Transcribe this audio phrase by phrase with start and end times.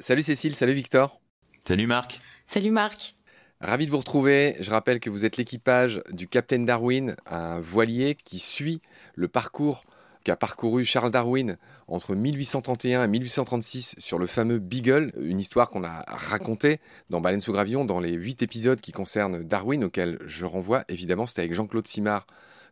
[0.00, 1.18] Salut Cécile, salut Victor.
[1.66, 2.20] Salut Marc.
[2.44, 3.16] Salut Marc.
[3.62, 4.54] Ravi de vous retrouver.
[4.60, 8.82] Je rappelle que vous êtes l'équipage du Captain Darwin, un voilier qui suit
[9.14, 9.84] le parcours
[10.24, 11.56] qu'a parcouru Charles Darwin
[11.88, 17.40] entre 1831 et 1836 sur le fameux Beagle, une histoire qu'on a racontée dans Baleine
[17.40, 20.84] sous gravillon dans les huit épisodes qui concernent Darwin, auxquels je renvoie.
[20.88, 22.26] Évidemment, c'était avec Jean-Claude Simard,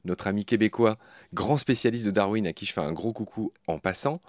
[0.04, 0.98] notre ami québécois,
[1.34, 4.20] grand spécialiste de Darwin, à qui je fais un gros coucou en passant.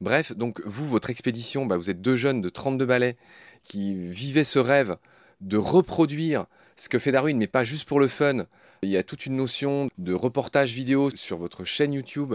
[0.00, 3.16] Bref, donc vous, votre expédition, bah, vous êtes deux jeunes de 32 balais
[3.64, 4.96] qui vivaient ce rêve
[5.40, 6.46] de reproduire
[6.76, 8.46] ce que fait Darwin, mais pas juste pour le fun.
[8.82, 12.34] Il y a toute une notion de reportage vidéo sur votre chaîne YouTube,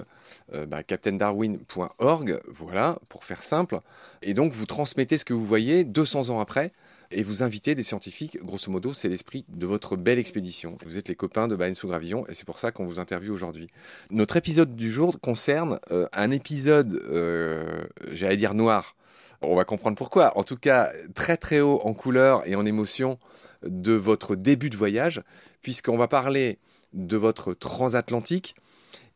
[0.54, 3.80] euh, bah, captaindarwin.org, voilà, pour faire simple.
[4.22, 6.74] Et donc vous transmettez ce que vous voyez 200 ans après
[7.14, 8.38] et vous invitez des scientifiques.
[8.44, 10.78] Grosso modo, c'est l'esprit de votre belle expédition.
[10.86, 13.32] Vous êtes les copains de Baleine sous Gravillon et c'est pour ça qu'on vous interviewe
[13.32, 13.70] aujourd'hui.
[14.10, 18.96] Notre épisode du jour concerne euh, un épisode, euh, j'allais dire noir.
[19.42, 20.38] On va comprendre pourquoi.
[20.38, 23.20] En tout cas, très très haut en couleur et en émotion
[23.64, 25.22] de votre début de voyage,
[25.62, 26.60] puisqu'on va parler
[26.94, 28.56] de votre transatlantique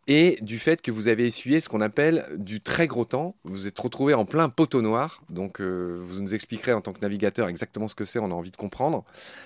[0.08, 3.36] et du fait que vous avez essuyé ce qu'on appelle du très gros temps.
[3.44, 6.94] Vous vous êtes retrouvé en plein poteau noir, donc euh, vous nous expliquerez en tant
[6.94, 9.04] que navigateur exactement ce que c'est, on a envie de comprendre.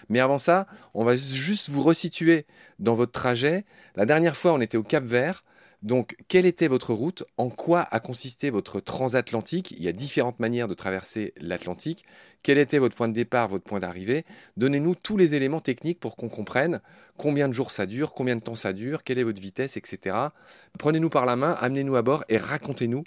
[0.09, 2.45] Mais avant ça, on va juste vous resituer
[2.80, 3.66] dans votre trajet.
[3.95, 5.44] La dernière fois, on était au Cap Vert.
[5.82, 7.24] Donc, quelle était votre route?
[7.38, 9.72] En quoi a consisté votre transatlantique?
[9.72, 12.06] Il y a différentes manières de traverser l'Atlantique.
[12.44, 14.24] Quel était votre point de départ, votre point d'arrivée?
[14.58, 16.82] Donnez-nous tous les éléments techniques pour qu'on comprenne
[17.18, 20.16] combien de jours ça dure, combien de temps ça dure, quelle est votre vitesse, etc.
[20.78, 23.04] Prenez-nous par la main, amenez-nous à bord et racontez-nous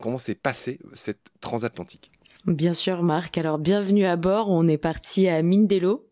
[0.00, 2.10] comment s'est passée cette transatlantique.
[2.44, 3.38] Bien sûr, Marc.
[3.38, 4.50] Alors, bienvenue à bord.
[4.50, 6.08] On est parti à Mindelo.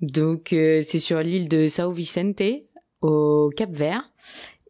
[0.00, 2.42] Donc, euh, c'est sur l'île de Sao Vicente,
[3.00, 4.10] au Cap Vert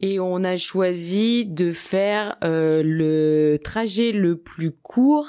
[0.00, 5.26] et on a choisi de faire euh, le trajet le plus court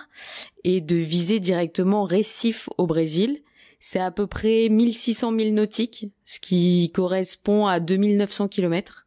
[0.63, 3.41] et de viser directement Recife au Brésil.
[3.79, 9.05] C'est à peu près 1600 milles nautiques, ce qui correspond à 2900 km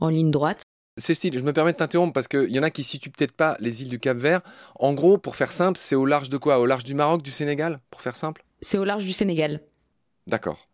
[0.00, 0.62] en ligne droite.
[0.96, 3.56] Cécile, je me permets de t'interrompre parce qu'il y en a qui situent peut-être pas
[3.58, 4.42] les îles du Cap Vert.
[4.76, 6.60] En gros, pour faire simple, c'est au large de quoi?
[6.60, 8.44] Au large du Maroc, du Sénégal, pour faire simple?
[8.60, 9.60] C'est au large du Sénégal.
[10.28, 10.68] D'accord.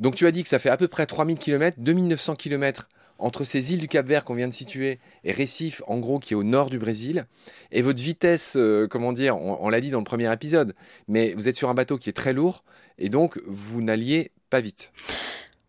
[0.00, 2.88] Donc tu as dit que ça fait à peu près 3000 km, 2900 km
[3.20, 6.34] entre ces îles du Cap Vert qu'on vient de situer et Recife, en gros, qui
[6.34, 7.26] est au nord du Brésil.
[7.72, 10.74] Et votre vitesse, euh, comment dire, on, l'a dit dans le premier épisode,
[11.08, 12.64] mais vous êtes sur un bateau qui est très lourd
[12.98, 14.92] et donc vous n'alliez pas vite.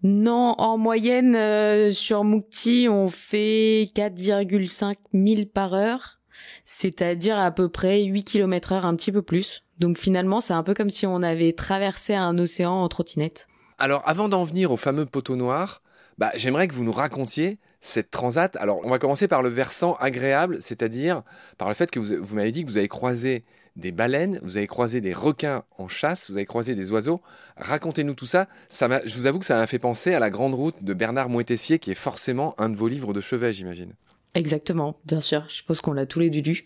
[0.03, 6.19] Non, en moyenne, euh, sur Mukti, on fait 4,5 milles par heure,
[6.65, 9.63] c'est-à-dire à peu près 8 km heure, un petit peu plus.
[9.77, 13.47] Donc finalement, c'est un peu comme si on avait traversé un océan en trottinette.
[13.77, 15.81] Alors avant d'en venir au fameux poteau noir,
[16.21, 18.55] bah, j'aimerais que vous nous racontiez cette transat.
[18.57, 21.23] Alors, on va commencer par le versant agréable, c'est-à-dire
[21.57, 23.43] par le fait que vous, vous m'avez dit que vous avez croisé
[23.75, 27.23] des baleines, vous avez croisé des requins en chasse, vous avez croisé des oiseaux.
[27.57, 28.47] Racontez-nous tout ça.
[28.69, 31.27] ça je vous avoue que ça m'a fait penser à la grande route de Bernard
[31.27, 33.93] Moitessier, qui est forcément un de vos livres de chevet, j'imagine.
[34.35, 35.43] Exactement, bien sûr.
[35.49, 36.65] Je pense qu'on l'a tous les deux lu.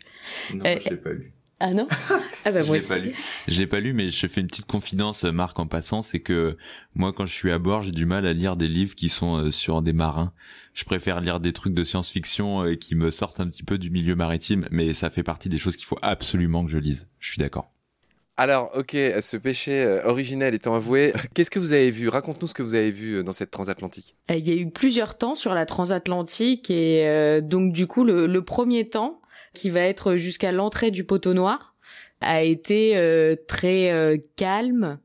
[0.54, 1.32] Non, euh, je l'ai pas lu.
[1.60, 1.86] Ah non
[2.46, 3.16] Ah bah moi je l'ai pas lu.
[3.48, 6.58] Je l'ai pas lu, mais je fais une petite confidence, Marc, en passant, c'est que
[6.96, 9.38] moi, quand je suis à bord, j'ai du mal à lire des livres qui sont
[9.38, 10.34] euh, sur des marins.
[10.74, 13.90] Je préfère lire des trucs de science-fiction euh, qui me sortent un petit peu du
[13.90, 17.08] milieu maritime, mais ça fait partie des choses qu'il faut absolument que je lise.
[17.20, 17.72] Je suis d'accord.
[18.38, 22.10] Alors, ok, ce péché euh, originel étant avoué, qu'est-ce que vous avez vu?
[22.10, 24.18] Raconte-nous ce que vous avez vu dans cette transatlantique.
[24.28, 28.90] Il y a eu plusieurs temps sur la transatlantique et donc du coup le premier
[28.90, 29.22] temps,
[29.56, 31.76] qui va être jusqu'à l'entrée du poteau noir,
[32.22, 35.00] a été euh, très euh, calme.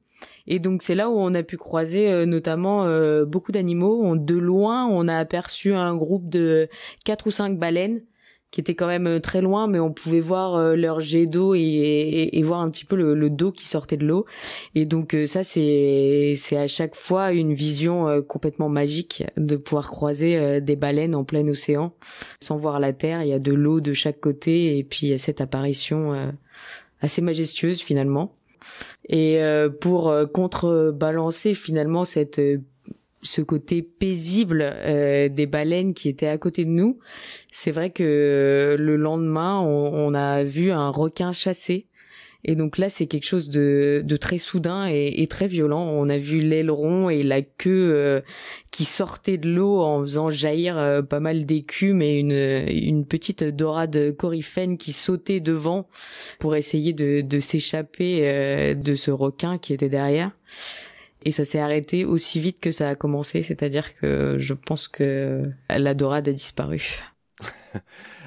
[0.47, 2.87] Et donc c'est là où on a pu croiser euh, notamment
[3.25, 4.17] beaucoup d'animaux.
[4.17, 6.69] De loin, on a aperçu un groupe de
[7.05, 8.03] quatre ou cinq baleines
[8.51, 11.55] qui était quand même euh, très loin, mais on pouvait voir euh, leur jet d'eau
[11.55, 14.27] et, voir un petit peu le, dos qui sortait de l'eau.
[14.75, 19.91] Et donc euh, ça, c'est c'est à chaque fois une vision complètement magique de pouvoir
[19.91, 21.93] croiser des baleines en plein océan
[22.41, 23.23] sans voir la terre.
[23.23, 26.33] Il y a de l'eau de chaque côté et puis il y a cette apparition
[27.01, 28.35] assez majestueuse finalement.
[29.09, 29.41] Et
[29.81, 32.41] pour contrebalancer finalement cette
[33.23, 36.99] ce côté paisible euh, des baleines qui étaient à côté de nous.
[37.53, 41.87] C'est vrai que le lendemain, on, a vu un requin chassé.
[42.43, 45.83] Et donc là, c'est quelque chose de, de très soudain et, très violent.
[45.83, 48.21] On a vu l'aileron et la queue euh,
[48.71, 53.45] qui sortaient de l'eau en faisant jaillir euh, pas mal d'écume et une, une petite
[53.45, 55.87] dorade coryphène qui sautait devant
[56.39, 60.33] pour essayer de, de s'échapper de ce requin qui était derrière
[61.25, 65.43] et ça s'est arrêté aussi vite que ça a commencé, c'est-à-dire que je pense que
[65.69, 67.01] la dorade a disparu.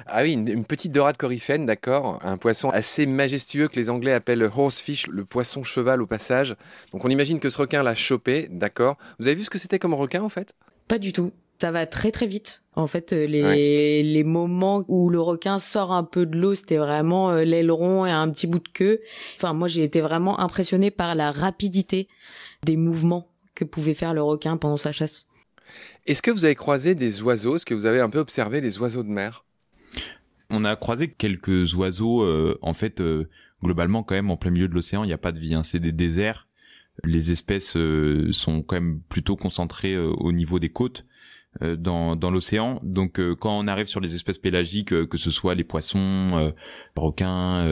[0.06, 2.20] ah oui, une, petite dorade coryphène, d'accord.
[2.22, 6.56] Un poisson assez majestueux que les Anglais appellent horsefish, le poisson cheval au passage.
[6.92, 8.96] Donc on imagine que ce requin l'a chopé, d'accord.
[9.18, 10.54] Vous avez vu ce que c'était comme requin en fait?
[10.88, 11.32] Pas du tout.
[11.60, 12.62] Ça va très très vite.
[12.74, 16.76] En fait, euh, les, les moments où le requin sort un peu de l'eau, c'était
[16.76, 19.00] vraiment euh, l'aileron et un petit bout de queue.
[19.36, 22.08] Enfin, moi, j'ai été vraiment impressionné par la rapidité
[22.64, 25.28] des mouvements que pouvait faire le requin pendant sa chasse.
[26.06, 27.56] Est-ce que vous avez croisé des oiseaux?
[27.56, 29.44] Est-ce que vous avez un peu observé les oiseaux de mer?
[30.50, 32.22] On a croisé quelques oiseaux.
[32.22, 33.28] Euh, en fait, euh,
[33.62, 35.54] globalement, quand même, en plein milieu de l'océan, il n'y a pas de vie.
[35.54, 35.62] Hein.
[35.62, 36.48] C'est des déserts.
[37.02, 41.04] Les espèces euh, sont quand même plutôt concentrées au niveau des côtes.
[41.62, 42.80] Euh, dans, dans l'océan.
[42.82, 46.52] Donc euh, quand on arrive sur les espèces pélagiques, euh, que ce soit les poissons,
[46.96, 47.66] requins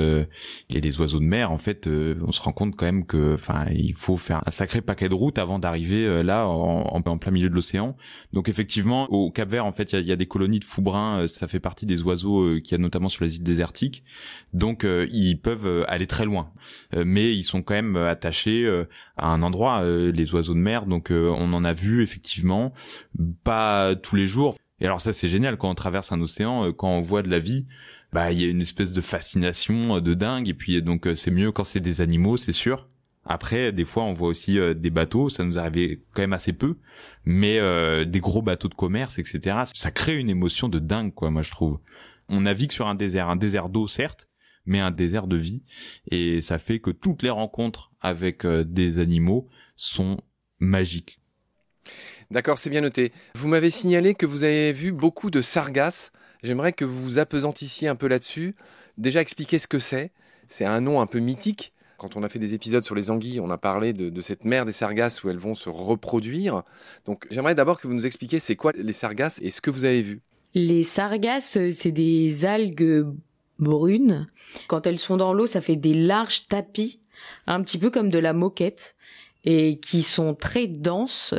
[0.69, 3.67] et les oiseaux de mer, en fait, on se rend compte quand même que, enfin,
[3.73, 7.49] il faut faire un sacré paquet de routes avant d'arriver là en, en, plein milieu
[7.49, 7.97] de l'océan.
[8.33, 10.65] Donc effectivement, au Cap Vert, en fait, il y a, y a, des colonies de
[10.65, 11.27] fous bruns.
[11.29, 14.03] Ça fait partie des oiseaux qu'il y a notamment sur les îles désertiques.
[14.53, 16.51] Donc ils peuvent aller très loin,
[16.95, 18.69] mais ils sont quand même attachés
[19.23, 20.87] à un endroit, les oiseaux de mer.
[20.87, 22.73] Donc on en a vu effectivement
[23.45, 24.57] pas tous les jours.
[24.83, 27.31] Et alors ça c'est génial quand on traverse un océan, euh, quand on voit de
[27.31, 27.67] la vie,
[28.13, 30.49] bah il y a une espèce de fascination euh, de dingue.
[30.49, 32.89] Et puis donc euh, c'est mieux quand c'est des animaux, c'est sûr.
[33.25, 36.79] Après, des fois, on voit aussi des bateaux, ça nous arrivait quand même assez peu,
[37.25, 37.61] mais
[38.05, 39.59] des gros bateaux de commerce, etc.
[39.75, 41.79] Ça crée une émotion de dingue, quoi, moi je trouve.
[42.29, 44.27] On navigue sur un désert, un désert d'eau certes,
[44.67, 45.63] mais un désert de vie,
[46.11, 50.19] et ça fait que toutes les rencontres avec des animaux sont
[50.59, 51.21] magiques.
[52.31, 53.13] D'accord, c'est bien noté.
[53.35, 56.13] Vous m'avez signalé que vous avez vu beaucoup de sargasses.
[56.43, 58.57] J'aimerais que vous vous appesantissiez un peu là-dessus.
[58.97, 60.13] Déjà expliquer ce que c'est.
[60.49, 61.73] C'est un nom un peu mythique.
[61.99, 64.65] Quand on a fait des épisodes sur les anguilles, on a parlé de, cette mer
[64.65, 66.63] des sargasses où elles vont se reproduire.
[67.05, 69.85] Donc j'aimerais d'abord que vous nous expliquiez c'est quoi les sargasses et ce que vous
[69.85, 70.21] avez vu.
[70.55, 73.07] Les sargasses, c'est des algues
[73.59, 74.27] brunes.
[74.69, 77.01] Quand elles sont dans l'eau, ça fait des larges tapis,
[77.47, 78.97] un petit peu comme de la moquette,
[79.45, 81.35] et qui sont très denses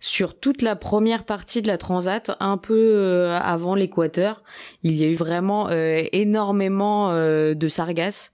[0.00, 4.42] sur toute la première partie de la transat, un peu euh, avant l'équateur,
[4.82, 8.32] il y a eu vraiment euh, énormément euh, de sargasses.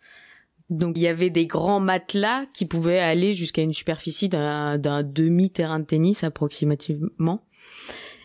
[0.69, 5.51] Donc il y avait des grands matelas qui pouvaient aller jusqu'à une superficie d'un demi
[5.51, 7.41] terrain de tennis approximativement.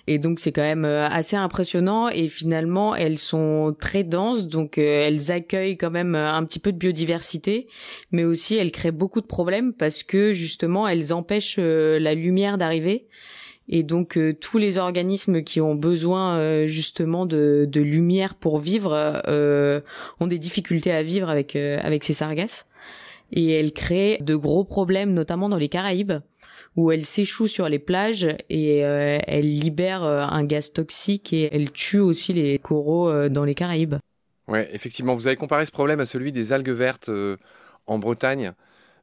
[0.07, 2.09] Et donc c'est quand même euh, assez impressionnant.
[2.09, 4.47] Et finalement elles sont très denses.
[4.47, 7.67] Donc euh, elles accueillent quand même euh, un petit peu de biodiversité.
[8.11, 13.07] Mais aussi elles créent beaucoup de problèmes parce que justement elles empêchent la lumière d'arriver.
[13.69, 19.21] Et donc tous les organismes qui ont besoin justement de, de, lumière pour vivre
[20.19, 22.67] ont des difficultés à vivre avec avec ces sargasses.
[23.31, 26.13] Et elles créent de gros problèmes notamment dans les Caraïbes
[26.75, 31.53] où elle s'échoue sur les plages et euh, elle libère euh, un gaz toxique et
[31.53, 33.95] elle tue aussi les coraux euh, dans les Caraïbes.
[34.47, 37.09] Ouais, effectivement, vous avez comparé ce problème à celui des algues vertes
[37.87, 38.53] en Bretagne.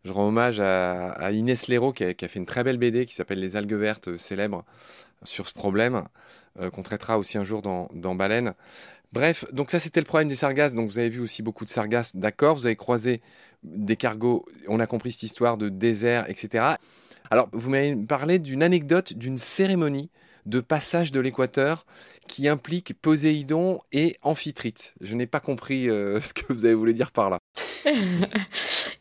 [0.04, 3.40] Je rends hommage à, Inès Léraud qui a, fait une très belle BD qui s'appelle
[3.40, 4.64] Les algues vertes célèbres
[5.22, 6.04] sur ce problème
[6.72, 8.54] qu'on traitera aussi un jour dans, dans Baleine.
[9.12, 10.74] Bref, donc ça c'était le problème des sargasses.
[10.74, 12.56] Donc vous avez vu aussi beaucoup de sargasses, d'accord.
[12.56, 13.22] Vous avez croisé
[13.62, 16.74] des cargos, on a compris cette histoire de désert, etc.
[17.30, 20.10] Alors, vous m'avez parlé d'une anecdote d'une cérémonie
[20.46, 21.84] de passage de l'équateur
[22.26, 24.94] qui implique Poséidon et Amphitrite.
[25.00, 27.38] Je n'ai pas compris euh, ce que vous avez voulu dire par là.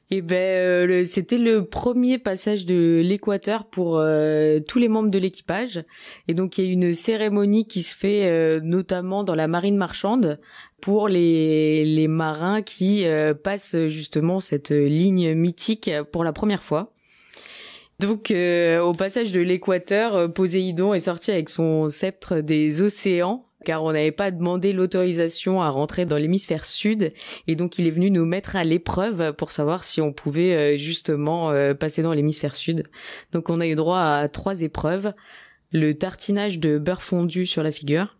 [0.10, 5.20] Eh ben, euh, c'était le premier passage de l'équateur pour euh, tous les membres de
[5.20, 5.84] l'équipage.
[6.30, 10.40] Et donc, il y a une cérémonie qui se fait notamment dans la marine marchande
[10.80, 13.06] pour les marins qui
[13.44, 16.94] passent justement cette ligne mythique pour la première fois.
[18.00, 23.46] Donc, euh, au passage de l'équateur, euh, Poséidon est sorti avec son sceptre des océans
[23.66, 27.12] car on n'avait pas demandé l'autorisation à rentrer dans l'hémisphère sud
[27.48, 30.78] et donc il est venu nous mettre à l'épreuve pour savoir si on pouvait euh,
[30.78, 32.84] justement passer dans l'hémisphère sud.
[33.32, 35.12] Donc on a eu droit à trois épreuves
[35.72, 38.16] le tartinage de beurre fondu sur la figure,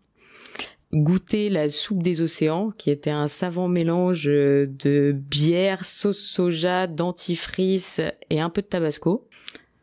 [0.92, 8.00] goûter la soupe des océans, qui était un savant mélange de bière, sauce soja, dentifrice
[8.28, 9.28] et un peu de tabasco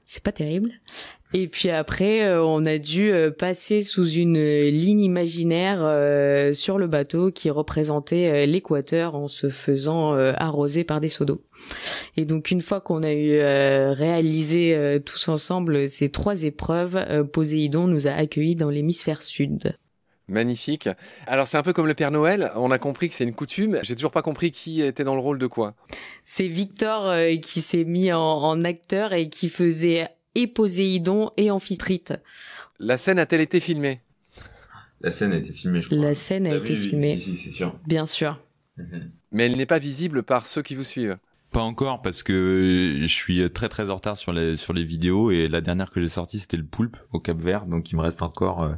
[0.05, 0.71] c'est pas terrible.
[1.33, 6.77] Et puis après, euh, on a dû euh, passer sous une ligne imaginaire euh, sur
[6.77, 11.41] le bateau qui représentait l'équateur en se faisant arroser par des seaux d'eau.
[12.15, 13.37] Et donc une fois qu'on a eu
[13.93, 19.75] réalisé tous ensemble ces trois épreuves, Poséidon nous a accueillis dans l'hémisphère sud.
[20.27, 20.89] Magnifique.
[21.27, 23.79] Alors c'est un peu comme le Père Noël, on a compris que c'est une coutume,
[23.83, 25.75] j'ai toujours pas compris qui était dans le rôle de quoi.
[26.23, 32.13] C'est Victor euh, qui s'est mis en, acteur et qui faisait et Poséidon et Amphitrite.
[32.79, 34.01] La scène a-t-elle été filmée?
[35.01, 35.99] La scène a été filmée, je crois.
[35.99, 37.77] La scène a Ah été filmée, Si, si, c'est sûr.
[37.85, 38.41] bien sûr.
[38.77, 39.11] Mhm.
[39.31, 41.17] Mais elle n'est pas visible par ceux qui vous suivent.
[41.55, 45.31] Pas encore parce que je suis très très en retard sur les sur les vidéos
[45.31, 48.01] et la dernière que j'ai sortie c'était le poulpe au Cap Vert donc il me
[48.01, 48.73] reste encore euh,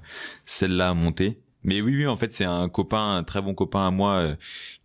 [0.46, 1.41] celle-là à monter.
[1.63, 4.36] Mais oui oui en fait c'est un copain un très bon copain à moi euh,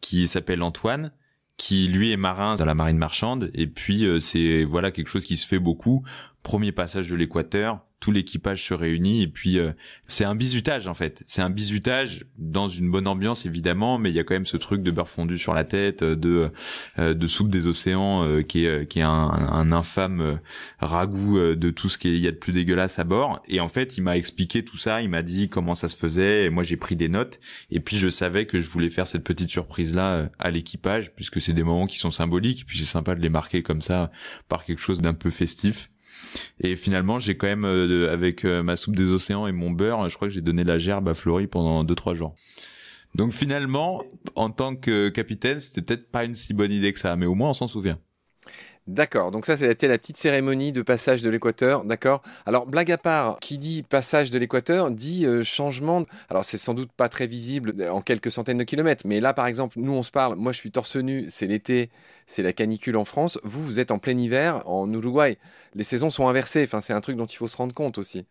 [0.00, 1.12] qui s'appelle Antoine
[1.58, 5.26] qui lui est marin dans la marine marchande et puis euh, c'est voilà quelque chose
[5.26, 6.02] qui se fait beaucoup.
[6.42, 9.72] Premier passage de l'équateur, tout l'équipage se réunit et puis euh,
[10.08, 11.22] c'est un bizutage en fait.
[11.28, 14.56] C'est un bizutage dans une bonne ambiance évidemment, mais il y a quand même ce
[14.56, 16.50] truc de beurre fondu sur la tête, euh, de
[16.98, 20.34] euh, de soupe des océans euh, qui est qui est un, un infâme euh,
[20.80, 23.40] ragoût euh, de tout ce qu'il y a de plus dégueulasse à bord.
[23.46, 26.46] Et en fait, il m'a expliqué tout ça, il m'a dit comment ça se faisait
[26.46, 27.38] et moi j'ai pris des notes
[27.70, 31.40] et puis je savais que je voulais faire cette petite surprise là à l'équipage puisque
[31.40, 34.10] c'est des moments qui sont symboliques et puis c'est sympa de les marquer comme ça
[34.48, 35.91] par quelque chose d'un peu festif.
[36.60, 40.08] Et finalement, j'ai quand même, euh, avec euh, ma soupe des océans et mon beurre,
[40.08, 42.34] je crois que j'ai donné la gerbe à Florie pendant 2-3 jours.
[43.14, 44.02] Donc finalement,
[44.36, 47.34] en tant que capitaine, c'était peut-être pas une si bonne idée que ça, mais au
[47.34, 47.98] moins on s'en souvient.
[48.88, 52.98] D'accord, donc ça, c'était la petite cérémonie de passage de l'équateur, d'accord Alors, blague à
[52.98, 56.04] part, qui dit passage de l'équateur dit euh, changement.
[56.28, 59.46] Alors, c'est sans doute pas très visible en quelques centaines de kilomètres, mais là, par
[59.46, 61.90] exemple, nous, on se parle, moi, je suis torse nu, c'est l'été,
[62.26, 65.38] c'est la canicule en France, vous, vous êtes en plein hiver en Uruguay.
[65.76, 68.26] Les saisons sont inversées, enfin, c'est un truc dont il faut se rendre compte aussi.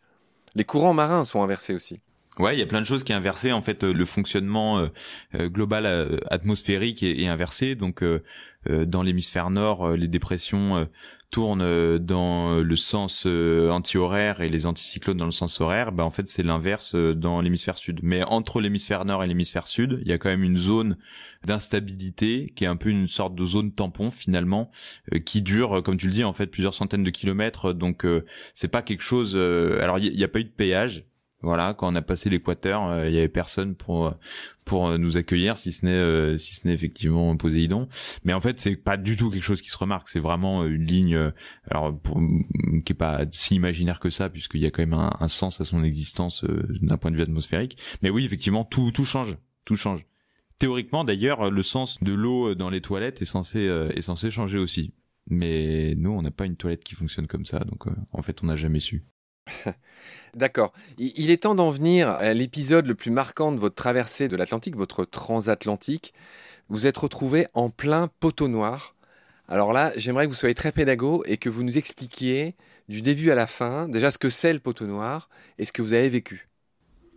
[0.53, 2.01] Les courants marins sont inversés aussi.
[2.39, 3.51] Ouais, il y a plein de choses qui inversé.
[3.51, 4.87] En fait, euh, le fonctionnement euh,
[5.35, 7.75] euh, global euh, atmosphérique est, est inversé.
[7.75, 8.23] Donc, euh, euh,
[8.67, 10.85] dans l'hémisphère nord, euh, les dépressions euh,
[11.31, 15.91] tournent euh, dans le sens euh, anti-horaire et les anticyclones dans le sens horaire.
[15.91, 18.01] Bah, en fait, c'est l'inverse euh, dans l'hémisphère sud.
[18.03, 20.97] Mais entre l'hémisphère nord et l'hémisphère sud, il y a quand même une zone
[21.45, 24.69] d'instabilité qui est un peu une sorte de zone tampon finalement,
[25.13, 27.73] euh, qui dure, euh, comme tu le dis, en fait, plusieurs centaines de kilomètres.
[27.73, 29.33] Donc, euh, c'est pas quelque chose.
[29.35, 31.05] euh, alors, il n'y a pas eu de péage.
[31.41, 34.13] Voilà, quand on a passé l'équateur, euh, il y avait personne pour
[34.65, 37.87] pour euh, nous accueillir, si ce n'est euh, si ce n'est effectivement Poséidon.
[38.23, 40.09] Mais en fait, c'est pas du tout quelque chose qui se remarque.
[40.09, 41.31] C'est vraiment une ligne, euh,
[41.69, 41.99] alors
[42.85, 45.65] qui est pas si imaginaire que ça, puisqu'il y a quand même un, sens à
[45.65, 47.77] son existence euh, d'un point de vue atmosphérique.
[48.01, 50.05] Mais oui, effectivement, tout tout change, tout change.
[50.59, 54.59] Théoriquement, d'ailleurs, le sens de l'eau dans les toilettes est censé euh, est censé changer
[54.59, 54.93] aussi.
[55.27, 58.43] Mais nous, on n'a pas une toilette qui fonctionne comme ça, donc euh, en fait,
[58.43, 59.05] on n'a jamais su.
[60.33, 60.71] D'accord.
[60.97, 64.75] Il est temps d'en venir à l'épisode le plus marquant de votre traversée de l'Atlantique,
[64.75, 66.13] votre transatlantique.
[66.69, 68.95] Vous êtes retrouvé en plein poteau noir.
[69.47, 72.55] Alors là, j'aimerais que vous soyez très pédago et que vous nous expliquiez
[72.87, 75.81] du début à la fin déjà ce que c'est le poteau noir et ce que
[75.81, 76.47] vous avez vécu.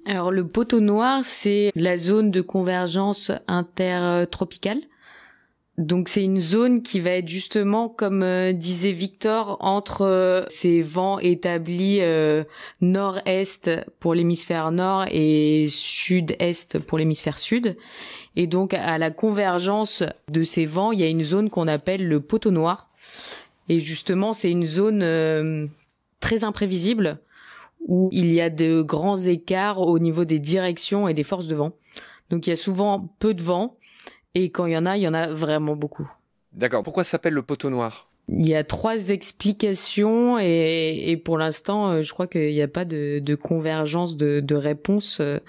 [0.07, 4.81] Alors le poteau noir, c'est la zone de convergence intertropicale.
[5.77, 10.83] Donc c'est une zone qui va être justement, comme euh, disait Victor, entre euh, ces
[10.83, 12.45] vents établis euh,
[12.81, 17.77] nord-est pour l'hémisphère nord et sud-est pour l'hémisphère sud.
[18.37, 22.07] Et donc à la convergence de ces vents, il y a une zone qu'on appelle
[22.07, 22.89] le poteau noir.
[23.69, 25.71] Et justement, c'est une zone
[26.21, 27.19] très imprévisible
[27.87, 31.55] où il y a de grands écarts au niveau des directions et des forces de
[31.55, 31.73] vent.
[32.31, 33.77] Donc il y a souvent peu de vent
[34.35, 36.11] et quand il y en a, il y en a vraiment beaucoup.
[36.53, 36.83] D'accord.
[36.83, 38.09] Pourquoi ça s'appelle le poteau noir?
[38.29, 42.69] Il y a trois explications et, et pour l'instant, euh, je crois qu'il n'y a
[42.69, 45.19] pas de, de convergence de, de réponses.
[45.21, 45.41] euh,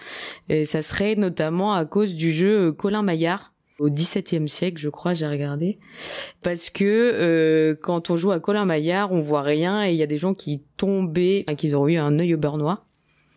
[0.50, 5.14] Et ça serait notamment à cause du jeu Colin Maillard au XVIIe siècle, je crois,
[5.14, 5.80] j'ai regardé,
[6.42, 10.04] parce que euh, quand on joue à Colin Maillard, on voit rien et il y
[10.04, 12.86] a des gens qui tombaient, enfin, qui ont eu un œil au beurre noir.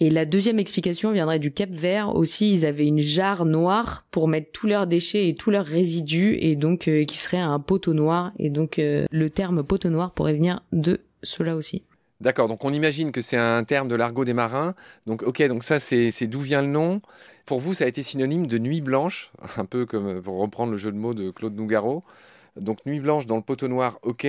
[0.01, 2.15] Et la deuxième explication viendrait du Cap Vert.
[2.15, 6.37] Aussi, ils avaient une jarre noire pour mettre tous leurs déchets et tous leurs résidus,
[6.41, 8.33] et donc euh, qui serait un poteau noir.
[8.39, 11.83] Et donc euh, le terme poteau noir pourrait venir de cela aussi.
[12.21, 12.47] D'accord.
[12.49, 14.75] Donc on imagine que c'est un terme de l'argot des marins.
[15.07, 15.43] Donc ok.
[15.49, 17.01] Donc ça c'est d'où vient le nom.
[17.45, 20.79] Pour vous, ça a été synonyme de nuit blanche, un peu comme pour reprendre le
[20.79, 22.05] jeu de mots de Claude Nougaro.
[22.57, 24.27] Donc nuit blanche dans le poteau noir, ok.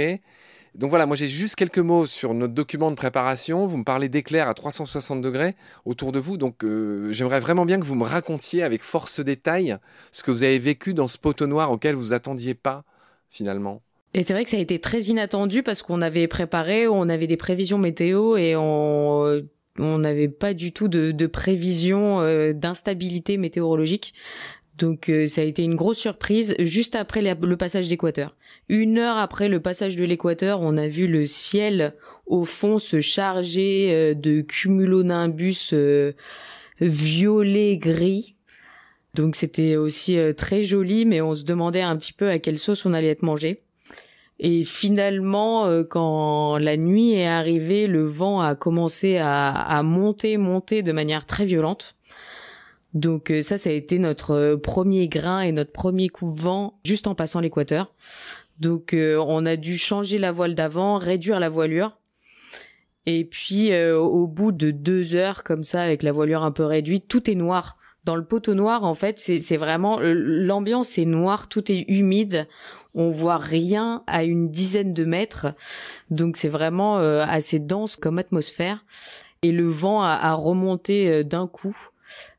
[0.75, 3.65] Donc voilà, moi j'ai juste quelques mots sur notre document de préparation.
[3.67, 6.37] Vous me parlez d'éclairs à 360 degrés autour de vous.
[6.37, 9.77] Donc euh, j'aimerais vraiment bien que vous me racontiez avec force détail
[10.11, 12.83] ce que vous avez vécu dans ce poteau noir auquel vous attendiez pas
[13.29, 13.81] finalement.
[14.13, 17.27] Et c'est vrai que ça a été très inattendu parce qu'on avait préparé, on avait
[17.27, 19.43] des prévisions météo et on
[19.79, 24.13] on n'avait pas du tout de, de prévision euh, d'instabilité météorologique.
[24.79, 28.35] Donc euh, ça a été une grosse surprise juste après le passage d'équateur.
[28.69, 31.93] Une heure après le passage de l'équateur, on a vu le ciel
[32.25, 36.13] au fond se charger euh, de cumulonimbus euh,
[36.79, 38.35] violet gris.
[39.15, 42.85] Donc c'était aussi très joli, mais on se demandait un petit peu à quelle sauce
[42.85, 43.63] on allait être mangé.
[44.39, 50.91] Et finalement, quand la nuit est arrivée, le vent a commencé à monter, monter de
[50.91, 51.97] manière très violente.
[52.93, 57.07] Donc ça, ça a été notre premier grain et notre premier coup de vent juste
[57.07, 57.93] en passant l'équateur.
[58.59, 61.97] Donc on a dû changer la voile d'avant, réduire la voilure.
[63.05, 67.07] Et puis au bout de deux heures comme ça, avec la voilure un peu réduite,
[67.07, 71.71] tout est noir dans le poteau noir, en fait, c'est vraiment l'ambiance est noire, tout
[71.71, 72.47] est humide,
[72.95, 75.53] on voit rien à une dizaine de mètres,
[76.09, 78.83] donc c'est vraiment euh, assez dense comme atmosphère.
[79.41, 81.77] Et le vent a, remonté euh, d'un coup.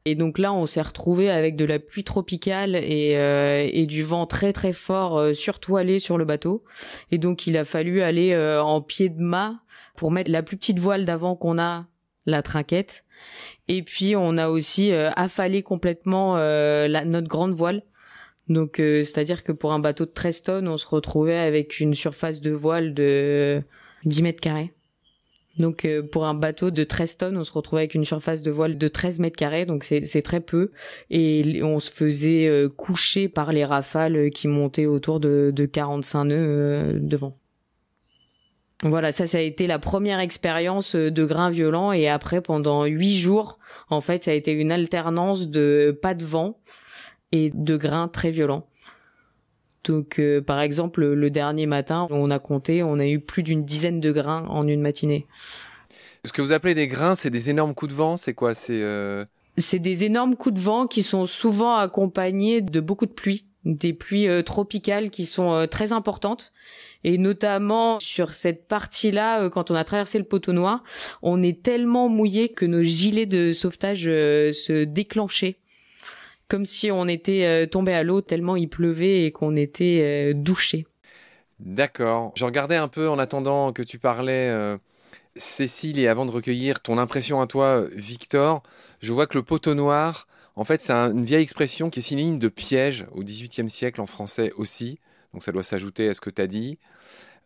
[0.04, 4.02] Et donc là, on s'est retrouvé avec de la pluie tropicale et, euh, et du
[4.02, 6.64] vent très très fort surtoilé sur le bateau.
[7.10, 9.60] Et donc il a fallu aller en pied de mât
[9.96, 11.86] pour mettre la plus petite voile d'avant qu'on a,
[12.26, 13.04] la trinquette,
[13.68, 17.82] et puis on a aussi euh, affalé complètement euh, la, notre grande voile.
[18.48, 21.94] Donc euh, c'est-à-dire que pour un bateau de 13 tonnes, on se retrouvait avec une
[21.94, 23.62] surface de voile de
[24.04, 24.72] 10 mètres carrés.
[25.58, 28.78] Donc pour un bateau de 13 tonnes, on se retrouvait avec une surface de voile
[28.78, 30.70] de 13 mètres carrés, donc c'est très peu.
[31.10, 36.98] Et on se faisait coucher par les rafales qui montaient autour de, de 45 nœuds
[37.00, 37.36] devant.
[38.82, 42.84] Voilà, ça, ça a été la première expérience euh, de grain violent et après, pendant
[42.84, 43.58] huit jours,
[43.90, 46.58] en fait, ça a été une alternance de pas de vent
[47.30, 48.66] et de grains très violents.
[49.84, 53.64] Donc, euh, par exemple, le dernier matin, on a compté, on a eu plus d'une
[53.64, 55.26] dizaine de grains en une matinée.
[56.24, 58.54] Ce que vous appelez des grains, c'est des énormes coups de vent, c'est quoi?
[58.54, 59.24] C'est euh...
[59.56, 63.94] c'est des énormes coups de vent qui sont souvent accompagnés de beaucoup de pluie, des
[63.94, 66.52] pluies euh, tropicales qui sont très importantes.
[67.02, 70.84] Et notamment sur cette partie-là, euh, quand on a traversé le poteau noir,
[71.22, 75.56] on est tellement mouillé que nos gilets de sauvetage euh, se déclenchaient
[76.50, 80.86] comme si on était euh, tombé à l'eau tellement il pleuvait et qu'on était douché.
[81.58, 82.32] D'accord.
[82.36, 84.50] Je regardais un peu en attendant que tu parlais,
[85.36, 88.62] Cécile, et avant de recueillir ton impression à toi, Victor,
[89.00, 90.26] je vois que le poteau noir,
[90.56, 94.06] en fait, c'est une vieille expression qui est synonyme de piège au XVIIIe siècle en
[94.06, 94.98] français aussi
[95.32, 96.78] donc ça doit s'ajouter à ce que tu as dit.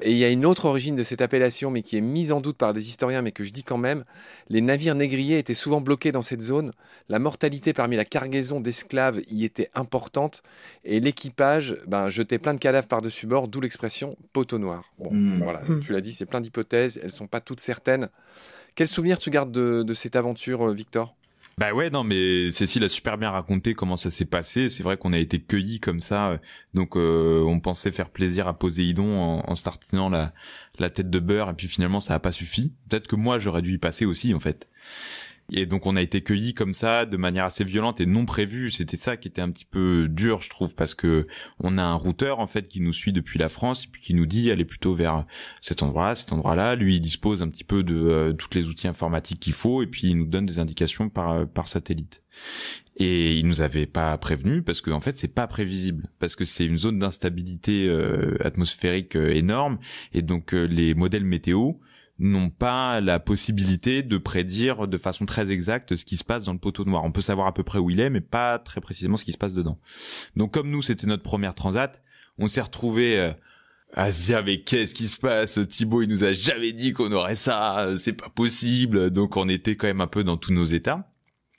[0.05, 2.43] Et il y a une autre origine de cette appellation, mais qui est mise en
[2.43, 4.05] doute par des historiens, mais que je dis quand même.
[4.51, 6.73] Les navires négriers étaient souvent bloqués dans cette zone.
[7.09, 10.43] La mortalité parmi la cargaison d'esclaves y était importante.
[10.85, 14.93] Et l'équipage ben, jetait plein de cadavres par-dessus bord, d'où l'expression poteau noir.
[14.99, 15.43] Bon, hmm.
[15.43, 15.81] voilà, hmm.
[15.81, 16.99] tu l'as dit, c'est plein d'hypothèses.
[16.99, 18.11] Elles ne sont pas toutes certaines.
[18.75, 21.15] Quel souvenir tu gardes de cette aventure, euh, Victor?
[21.59, 24.69] Bah ouais, non, mais Cécile a super bien raconté comment ça s'est passé.
[24.69, 26.41] C'est vrai qu'on a été cueillis comme ça,
[26.75, 30.33] donc euh, on pensait faire plaisir à Poséidon en, en startinant la,
[30.79, 32.73] la tête de beurre, et puis finalement ça a pas suffi.
[32.89, 34.69] Peut-être que moi j'aurais dû y passer aussi en fait.
[35.53, 38.71] Et donc on a été cueillis comme ça, de manière assez violente et non prévue.
[38.71, 41.27] C'était ça qui était un petit peu dur, je trouve, parce que
[41.61, 44.15] on a un routeur en fait qui nous suit depuis la France et puis qui
[44.15, 45.27] nous dit allez plutôt vers
[45.61, 46.77] cet endroit-là, cet endroit-là.
[46.77, 49.87] Lui, il dispose un petit peu de euh, tous les outils informatiques qu'il faut et
[49.87, 52.23] puis il nous donne des indications par euh, par satellite.
[52.97, 56.45] Et il nous avait pas prévenu parce que en fait c'est pas prévisible parce que
[56.45, 59.79] c'est une zone d'instabilité euh, atmosphérique énorme
[60.13, 61.75] et donc les modèles météo
[62.19, 66.53] n'ont pas la possibilité de prédire de façon très exacte ce qui se passe dans
[66.53, 67.05] le poteau noir.
[67.05, 69.33] On peut savoir à peu près où il est, mais pas très précisément ce qui
[69.33, 69.79] se passe dedans.
[70.37, 72.01] Donc comme nous, c'était notre première transat,
[72.39, 73.33] on s'est retrouvé euh,
[73.95, 75.59] à se dire mais qu'est-ce qui se passe?
[75.69, 79.11] Thibaut il nous a jamais dit qu'on aurait ça, c'est pas possible.
[79.11, 81.11] Donc on était quand même un peu dans tous nos états.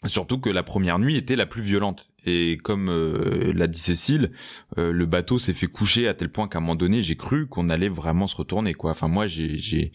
[0.05, 2.09] Surtout que la première nuit était la plus violente.
[2.25, 4.31] Et comme euh, l'a dit Cécile,
[4.77, 7.47] euh, le bateau s'est fait coucher à tel point qu'à un moment donné, j'ai cru
[7.47, 8.73] qu'on allait vraiment se retourner.
[8.73, 8.91] quoi.
[8.91, 9.91] Enfin moi, j'ai,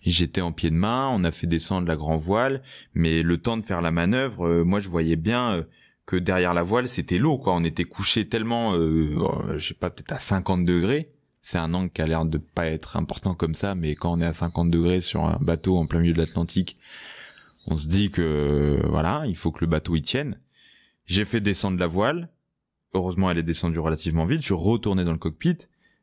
[0.00, 2.62] j'étais en pied de main, on a fait descendre la grand voile,
[2.94, 5.64] mais le temps de faire la manœuvre, euh, moi je voyais bien
[6.06, 7.38] que derrière la voile, c'était l'eau.
[7.38, 7.54] quoi.
[7.54, 11.10] On était couché tellement, je sais pas, peut-être à 50 degrés.
[11.42, 14.20] C'est un angle qui a l'air de pas être important comme ça, mais quand on
[14.20, 16.78] est à 50 degrés sur un bateau en plein milieu de l'Atlantique,
[17.66, 20.38] on se dit que voilà, il faut que le bateau y tienne.
[21.06, 22.30] J'ai fait descendre la voile.
[22.94, 24.44] Heureusement, elle est descendue relativement vite.
[24.44, 25.58] Je retournais dans le cockpit.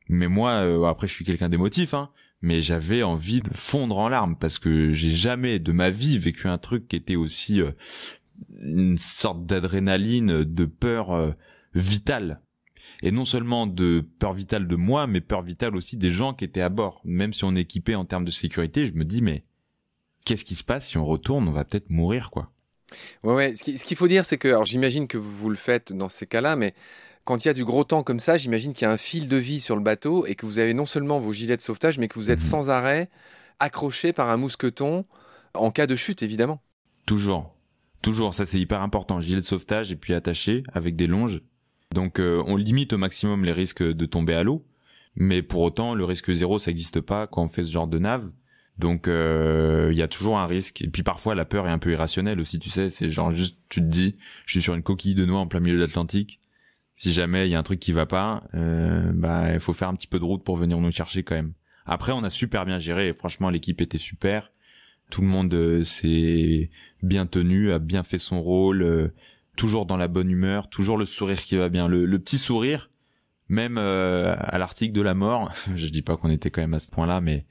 [0.08, 2.10] Mais moi, euh, après, je suis quelqu'un d'émotif, hein.
[2.42, 6.48] Mais j'avais envie de fondre en larmes parce que j'ai jamais de ma vie vécu
[6.48, 7.72] un truc qui était aussi euh,
[8.60, 11.32] une sorte d'adrénaline, de peur euh,
[11.76, 12.42] vitale.
[13.04, 16.44] Et non seulement de peur vitale de moi, mais peur vitale aussi des gens qui
[16.46, 17.02] étaient à bord.
[17.04, 19.44] Même si on est équipé en termes de sécurité, je me dis, mais
[20.26, 21.48] qu'est-ce qui se passe si on retourne?
[21.48, 22.52] On va peut-être mourir, quoi.
[23.24, 23.56] Ouais, ouais.
[23.56, 26.56] Ce qu'il faut dire, c'est que, alors j'imagine que vous, le faites dans ces cas-là,
[26.56, 26.74] mais
[27.24, 29.28] quand il y a du gros temps comme ça, j'imagine qu'il y a un fil
[29.28, 31.98] de vie sur le bateau et que vous avez non seulement vos gilets de sauvetage,
[31.98, 32.46] mais que vous êtes mhm.
[32.46, 33.10] sans arrêt
[33.60, 35.06] accroché par un mousqueton
[35.54, 36.62] en cas de chute, évidemment.
[37.06, 37.56] Toujours.
[38.02, 39.22] Toujours, ça c'est hyper important.
[39.22, 41.42] Gilet de sauvetage et puis attaché avec des longes.
[41.94, 44.66] Donc euh, on limite au maximum les risques de tomber à l'eau.
[45.16, 48.00] Mais pour autant, le risque zéro, ça n'existe pas quand on fait ce genre de
[48.00, 48.32] nave.
[48.82, 50.82] Donc euh, il y a toujours un risque.
[50.82, 52.90] Et puis parfois la peur est un peu irrationnelle aussi, tu sais.
[52.90, 55.60] C'est genre juste tu te dis, je suis sur une coquille de noix en plein
[55.60, 56.40] milieu de l'Atlantique.
[56.98, 59.88] Si jamais il y a un truc qui va pas, euh, bah il faut faire
[59.88, 61.54] un petit peu de route pour venir nous chercher quand même.
[61.86, 63.14] Après on a super bien géré.
[63.14, 64.52] franchement l'équipe était super.
[65.12, 66.72] Tout le monde euh, s'est
[67.04, 69.14] bien tenu, a bien fait son rôle, euh,
[69.58, 71.88] toujours dans la bonne humeur, toujours le sourire qui va bien.
[71.88, 72.90] Le, petit sourire,
[73.48, 75.52] même à l'article de la mort.
[75.76, 77.46] je dis pas qu'on était quand même à ce point-là, mais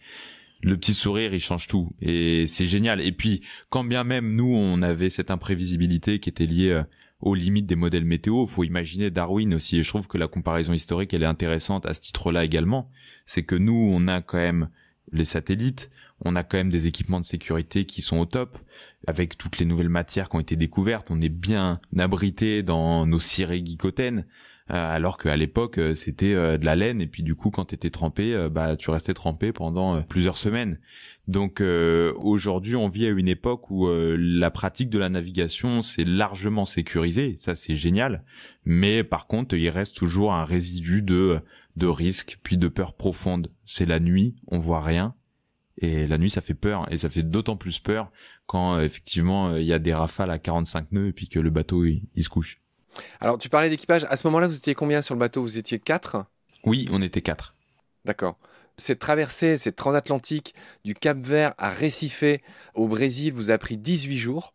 [0.63, 3.01] le petit sourire, il change tout et c'est génial.
[3.01, 6.83] Et puis, quand bien même nous, on avait cette imprévisibilité qui était liée euh,
[7.21, 9.79] aux limites des modèles météo, faut imaginer Darwin aussi.
[9.79, 12.91] Et je trouve que la comparaison historique, elle est intéressante à ce titre-là également.
[13.27, 14.69] C'est que nous, on a quand même
[15.13, 15.91] les satellites,
[16.25, 18.59] on a quand même des équipements de sécurité qui sont au top,
[19.07, 23.19] avec toutes les nouvelles matières qui ont été découvertes, on est bien abrité dans nos
[23.19, 24.27] cirés glycotènes.
[24.71, 27.01] Euh, alors qu'à l'époque euh, c'était euh, de la laine.
[27.01, 30.79] Et puis du coup quand t'étais trempé bah tu restais trempé pendant plusieurs semaines.
[31.29, 36.65] Donc aujourd'hui on vit à une époque où la pratique de la navigation c'est largement
[36.65, 37.37] sécurisé.
[37.39, 38.25] Ça c'est génial.
[38.65, 41.41] Mais par contre il reste toujours un résidu de
[41.77, 45.15] de risque puis de peur profonde c'est la nuit on voit rien.
[45.79, 46.91] Et la nuit ça fait peur.
[46.93, 48.11] Et ça fait d'autant plus peur
[48.47, 51.85] quand effectivement il y a des rafales à 45 nœuds et puis que le bateau
[51.85, 52.61] il se couche
[53.21, 54.07] alors, tu parlais d'équipage.
[54.11, 55.43] À ce moment-là, vous étiez combien sur le bateau?
[55.43, 56.25] Vous étiez quatre?
[56.65, 57.55] Oui, on était quatre.
[58.05, 58.39] D'accord.
[58.77, 62.25] Cette traversée, cette transatlantique du Cap Vert à Recife
[62.75, 64.55] au Brésil vous a pris 18 jours.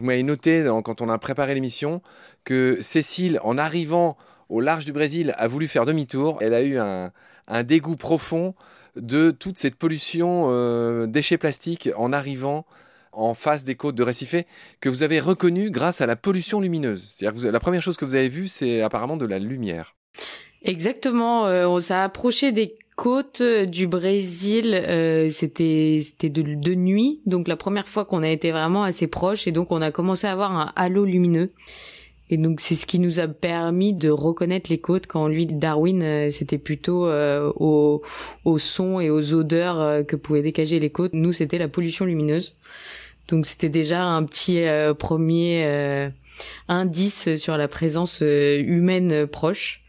[0.00, 2.02] Vous m'avez noté, quand on a préparé l'émission,
[2.44, 4.16] que Cécile, en arrivant
[4.48, 6.38] au large du Brésil, a voulu faire demi-tour.
[6.40, 7.12] Elle a eu un,
[7.62, 8.54] dégoût profond
[8.96, 12.64] de toute cette pollution euh, déchets plastiques en arrivant
[13.12, 14.36] en face des côtes de Recife
[14.80, 17.08] que vous avez reconnu grâce à la pollution lumineuse.
[17.10, 19.94] C'est-à-dire que la première chose que vous avez vue, c'est apparemment de la lumière.
[20.64, 21.46] Exactement.
[21.46, 24.74] Euh, on s'est approché des côtes du Brésil.
[24.74, 29.46] Euh, c'était c'était de, nuit, donc la première fois qu'on a été vraiment assez proche,
[29.46, 31.50] et donc on a commencé à avoir un halo lumineux.
[32.30, 36.02] Et donc c'est ce qui nous a permis de reconnaître les côtes quand lui Darwin
[36.02, 38.02] euh, c'était plutôt au,
[38.44, 41.12] au son et aux odeurs que pouvaient dégager les côtes.
[41.12, 42.56] Nous c'était la pollution lumineuse.
[43.28, 46.10] Donc c'était déjà un petit euh, premier euh,
[46.68, 49.82] indice sur la présence euh, humaine proche.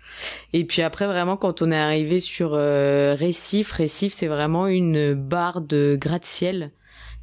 [0.53, 5.59] Et puis après vraiment quand on est arrivé sur Récif, Récif c'est vraiment une barre
[5.59, 6.71] de gratte-ciel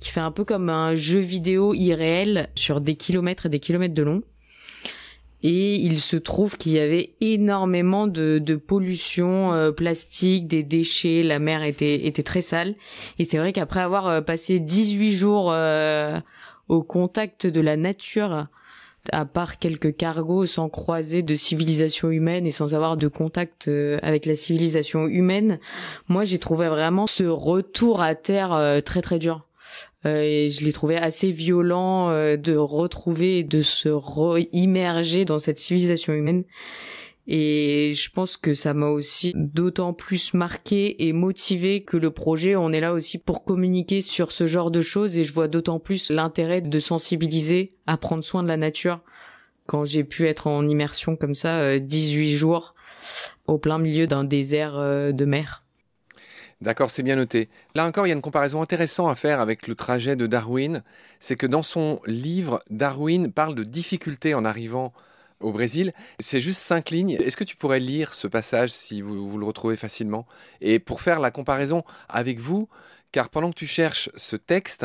[0.00, 3.94] qui fait un peu comme un jeu vidéo irréel sur des kilomètres et des kilomètres
[3.94, 4.22] de long.
[5.42, 11.22] Et il se trouve qu'il y avait énormément de, de pollution euh, plastique, des déchets,
[11.22, 12.74] la mer était, était très sale.
[13.18, 16.20] Et c'est vrai qu'après avoir euh, passé 18 jours euh,
[16.68, 18.48] au contact de la nature,
[19.12, 23.70] à part quelques cargos sans croiser de civilisation humaine et sans avoir de contact
[24.02, 25.58] avec la civilisation humaine,
[26.08, 29.46] moi j'ai trouvé vraiment ce retour à terre très très dur.
[30.06, 33.88] Euh, et je l'ai trouvé assez violent euh, de retrouver, de se
[34.52, 36.44] immerger dans cette civilisation humaine.
[37.26, 42.56] Et je pense que ça m'a aussi d'autant plus marqué et motivé que le projet,
[42.56, 45.78] on est là aussi pour communiquer sur ce genre de choses et je vois d'autant
[45.78, 49.00] plus l'intérêt de sensibiliser à prendre soin de la nature
[49.66, 52.74] quand j'ai pu être en immersion comme ça 18 euh, jours
[53.46, 55.62] au plein milieu d'un désert de mer.
[56.60, 57.48] D'accord, c'est bien noté.
[57.74, 60.82] Là encore, il y a une comparaison intéressante à faire avec le trajet de Darwin.
[61.18, 64.92] C'est que dans son livre, Darwin parle de difficultés en arrivant
[65.40, 65.94] au Brésil.
[66.18, 67.12] C'est juste cinq lignes.
[67.12, 70.26] Est-ce que tu pourrais lire ce passage si vous, le retrouvez facilement?
[70.60, 72.68] Et pour faire la comparaison avec vous,
[73.10, 74.84] car pendant que tu cherches ce texte,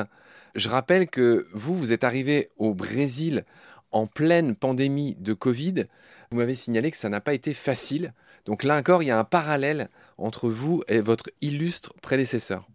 [0.56, 3.44] je rappelle que vous, vous êtes arrivé au Brésil
[3.92, 5.86] en pleine pandémie de Covid.
[6.32, 8.14] Vous m'avez signalé que ça n'a pas été facile.
[8.46, 12.68] Donc là encore, il y a un parallèle entre vous et votre illustre prédécesseur.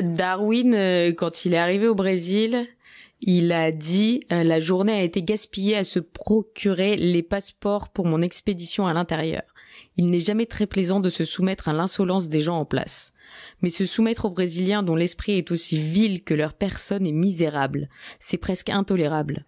[0.00, 2.66] Darwin, euh, quand il est arrivé au Brésil,
[3.20, 8.06] il a dit euh, la journée a été gaspillée à se procurer les passeports pour
[8.06, 9.42] mon expédition à l'intérieur.
[9.96, 13.12] Il n'est jamais très plaisant de se soumettre à l'insolence des gens en place.
[13.60, 17.88] Mais se soumettre aux Brésiliens dont l'esprit est aussi vil que leur personne est misérable,
[18.20, 19.44] c'est presque intolérable.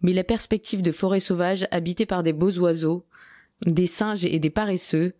[0.00, 3.04] Mais la perspective de forêts sauvages habitées par des beaux oiseaux,
[3.66, 5.14] des singes et des paresseux,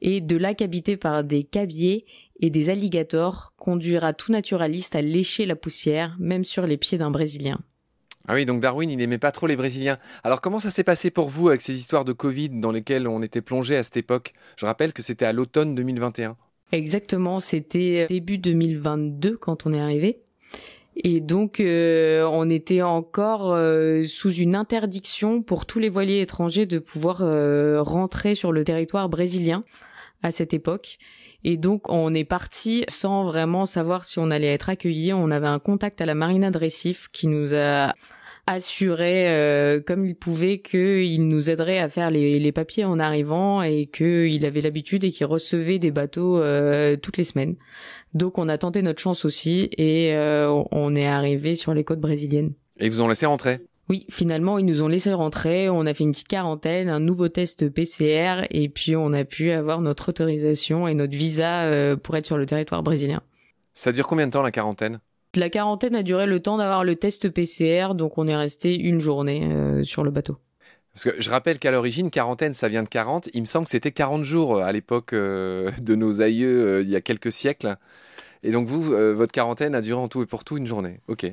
[0.00, 2.04] et de lacs habités par des cabiers
[2.40, 7.10] et des alligators conduira tout naturaliste à lécher la poussière, même sur les pieds d'un
[7.10, 7.60] Brésilien.
[8.26, 9.98] Ah oui, donc Darwin, il n'aimait pas trop les Brésiliens.
[10.22, 13.22] Alors comment ça s'est passé pour vous avec ces histoires de Covid dans lesquelles on
[13.22, 14.32] était plongé à cette époque?
[14.56, 16.36] Je rappelle que c'était à l'automne 2021.
[16.72, 20.23] Exactement, c'était début 2022 quand on est arrivé.
[20.96, 26.66] Et donc, euh, on était encore euh, sous une interdiction pour tous les voiliers étrangers
[26.66, 29.64] de pouvoir euh, rentrer sur le territoire brésilien
[30.22, 30.98] à cette époque.
[31.44, 35.12] Et donc on est parti sans vraiment savoir si on allait être accueilli.
[35.12, 37.94] On avait un contact à la marina de Récif qui nous a
[38.46, 43.62] assuré euh, comme il pouvait qu'il nous aiderait à faire les, les papiers en arrivant
[43.62, 47.56] et qu'il avait l'habitude et qu'il recevait des bateaux euh, toutes les semaines.
[48.12, 52.00] Donc on a tenté notre chance aussi et euh, on est arrivé sur les côtes
[52.00, 52.52] brésiliennes.
[52.78, 53.60] Et ils vous ont laissé rentrer?
[53.90, 57.28] Oui, finalement, ils nous ont laissé rentrer, on a fait une petite quarantaine, un nouveau
[57.28, 62.16] test PCR, et puis on a pu avoir notre autorisation et notre visa euh, pour
[62.16, 63.20] être sur le territoire brésilien.
[63.74, 65.00] Ça dure combien de temps la quarantaine?
[65.36, 69.00] La quarantaine a duré le temps d'avoir le test PCR, donc on est resté une
[69.00, 70.38] journée euh, sur le bateau.
[70.92, 73.28] Parce que je rappelle qu'à l'origine, quarantaine, ça vient de 40.
[73.34, 76.96] Il me semble que c'était 40 jours euh, à l'époque de nos aïeux, il y
[76.96, 77.76] a quelques siècles.
[78.42, 81.00] Et donc vous, votre quarantaine a duré en tout et pour tout une journée.
[81.08, 81.32] Ok.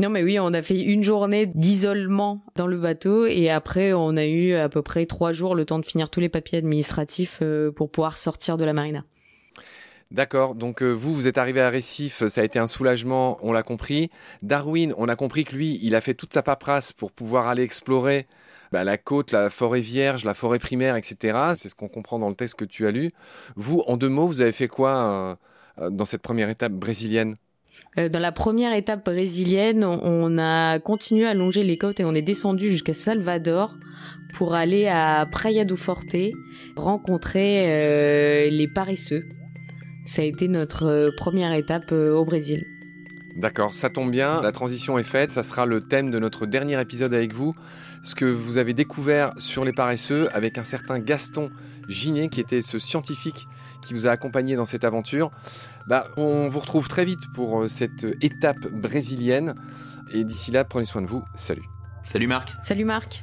[0.00, 4.16] Non, mais oui, on a fait une journée d'isolement dans le bateau et après, on
[4.16, 7.40] a eu à peu près trois jours le temps de finir tous les papiers administratifs
[7.42, 9.04] euh, pour pouvoir sortir de la marina.
[10.10, 13.52] D'accord, donc euh, vous, vous êtes arrivé à Récif, ça a été un soulagement, on
[13.52, 14.10] l'a compris.
[14.42, 17.62] Darwin, on a compris que lui, il a fait toute sa paperasse pour pouvoir aller
[17.62, 18.26] explorer
[18.72, 21.54] bah, la côte, la forêt vierge, la forêt primaire, etc.
[21.56, 23.12] C'est ce qu'on comprend dans le texte que tu as lu.
[23.54, 25.38] Vous, en deux mots, vous avez fait quoi
[25.80, 27.36] euh, dans cette première étape brésilienne?
[27.98, 32.14] Euh, dans la première étape brésilienne, on a continué à longer les côtes et on
[32.14, 33.76] est descendu jusqu'à Salvador
[34.34, 36.16] pour aller à Praia do Forte
[36.76, 39.24] rencontrer euh, les paresseux.
[40.10, 42.66] Ça a été notre euh, première étape au Brésil.
[43.36, 46.80] D'accord, ça tombe bien, la transition est faite, ça sera le thème de notre dernier
[46.80, 47.54] épisode avec vous,
[48.02, 51.50] ce que vous avez découvert sur les paresseux avec un certain Gaston
[51.88, 53.46] Ginet qui était ce scientifique
[53.86, 55.30] qui vous a accompagné dans cette aventure.
[55.86, 59.54] Bah, on vous retrouve très vite pour euh, cette étape brésilienne.
[60.12, 61.22] Et d'ici là, prenez soin de vous.
[61.36, 61.68] Salut.
[62.02, 62.52] Salut Marc.
[62.64, 63.22] Salut Marc.